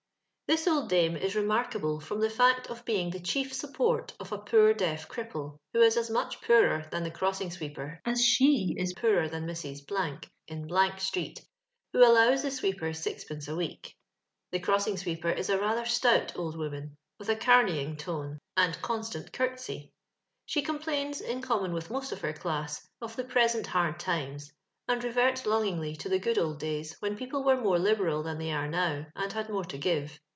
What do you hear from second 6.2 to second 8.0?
poorer thou the cross iny swcepcr